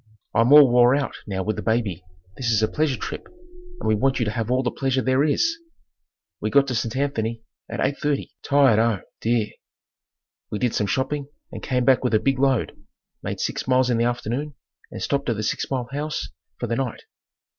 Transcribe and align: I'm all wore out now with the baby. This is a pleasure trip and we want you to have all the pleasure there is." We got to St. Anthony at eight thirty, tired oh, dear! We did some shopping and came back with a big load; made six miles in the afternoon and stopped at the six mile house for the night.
I'm 0.33 0.51
all 0.51 0.67
wore 0.71 0.95
out 0.95 1.13
now 1.27 1.43
with 1.43 1.57
the 1.57 1.61
baby. 1.61 2.03
This 2.35 2.49
is 2.49 2.63
a 2.63 2.67
pleasure 2.67 2.97
trip 2.97 3.27
and 3.79 3.87
we 3.87 3.93
want 3.93 4.17
you 4.17 4.25
to 4.25 4.31
have 4.31 4.49
all 4.49 4.63
the 4.63 4.71
pleasure 4.71 5.03
there 5.03 5.23
is." 5.23 5.59
We 6.39 6.49
got 6.49 6.65
to 6.69 6.73
St. 6.73 6.95
Anthony 6.97 7.43
at 7.69 7.79
eight 7.81 7.99
thirty, 7.99 8.31
tired 8.41 8.79
oh, 8.79 9.03
dear! 9.19 9.49
We 10.49 10.57
did 10.57 10.73
some 10.73 10.87
shopping 10.87 11.27
and 11.51 11.61
came 11.61 11.85
back 11.85 12.03
with 12.03 12.15
a 12.15 12.19
big 12.19 12.39
load; 12.39 12.71
made 13.21 13.39
six 13.39 13.67
miles 13.67 13.91
in 13.91 13.99
the 13.99 14.05
afternoon 14.05 14.55
and 14.89 15.03
stopped 15.03 15.29
at 15.29 15.35
the 15.35 15.43
six 15.43 15.69
mile 15.69 15.87
house 15.91 16.29
for 16.57 16.65
the 16.65 16.75
night. 16.75 17.03